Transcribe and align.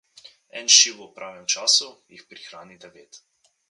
En 0.61 0.71
šiv 0.77 1.03
ob 1.05 1.13
pravem 1.21 1.45
času, 1.57 1.93
jih 2.17 2.27
prihrani 2.35 2.85
devet. 2.87 3.27